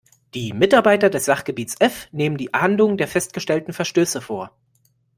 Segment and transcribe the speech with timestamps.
[0.33, 4.49] Die Mitarbeiter des Sachgebiets F nehmen die Ahndung der festgestellten Verstöße vor.